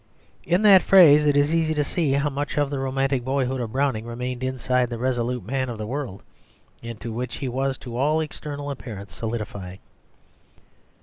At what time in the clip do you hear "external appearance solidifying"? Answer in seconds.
8.19-9.77